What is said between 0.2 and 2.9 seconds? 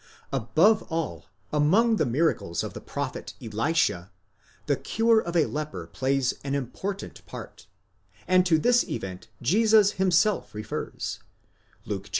"Above all, among the miracles of the